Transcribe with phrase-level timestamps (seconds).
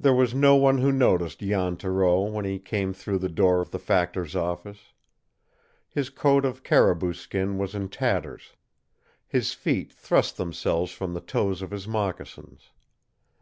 [0.00, 3.72] There was no one who noticed Jan Thoreau when he came through the door of
[3.72, 4.94] the factor's office.
[5.90, 8.56] His coat of caribou skin was in tatters.
[9.26, 12.70] His feet thrust themselves from the toes of his moccasins.